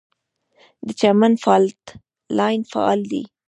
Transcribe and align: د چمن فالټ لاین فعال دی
د 0.87 0.89
چمن 0.99 1.33
فالټ 1.43 1.81
لاین 2.37 2.61
فعال 2.71 2.99
دی 3.11 3.23